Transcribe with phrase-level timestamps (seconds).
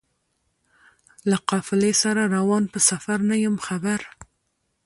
[1.29, 3.99] له قافلې سره روان په سفر نه یم خبر